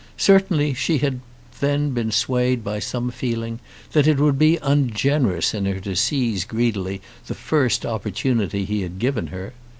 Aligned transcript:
Certainly 0.17 0.73
she 0.73 0.97
had 0.97 1.19
then 1.59 1.91
been 1.91 2.09
swayed 2.09 2.63
by 2.63 2.79
some 2.79 3.11
feeling 3.11 3.59
that 3.91 4.07
it 4.07 4.17
would 4.17 4.39
be 4.39 4.57
ungenerous 4.63 5.53
in 5.53 5.65
her 5.65 5.79
to 5.81 5.95
seize 5.95 6.43
greedily 6.43 7.01
the 7.27 7.35
first 7.35 7.85
opportunity 7.85 8.65
he 8.65 8.81
had 8.81 8.97
given 8.97 9.27
her. 9.27 9.53